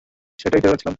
সেটাই 0.39 0.61
টের 0.61 0.71
পাচ্ছিলাম। 0.71 0.89